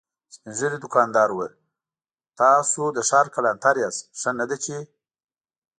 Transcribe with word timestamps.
سپين 0.35 0.53
ږيری 0.59 0.77
دوکاندار 0.83 1.29
وويل: 1.31 1.53
تاسو 2.39 2.81
د 2.95 2.99
ښار 3.09 3.25
کلانتر 3.35 3.75
ياست، 3.83 4.03
ښه 4.19 4.31
نه 4.39 4.45
ده 4.49 4.57
چې… 4.63 4.75